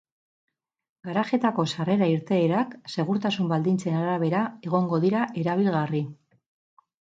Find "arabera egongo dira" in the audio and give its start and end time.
4.01-5.23